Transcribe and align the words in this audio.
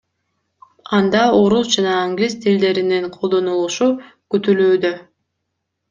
Анда 0.99 1.21
орус 1.41 1.67
жана 1.75 1.93
англис 2.07 2.35
тилдеринин 2.47 3.07
колдонулушу 3.19 3.93
күтүлүүдө. 4.31 4.97